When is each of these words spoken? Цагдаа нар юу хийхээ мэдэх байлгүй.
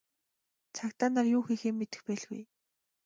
Цагдаа 0.75 1.09
нар 1.15 1.25
юу 1.35 1.41
хийхээ 1.47 1.73
мэдэх 1.75 2.01
байлгүй. 2.07 2.41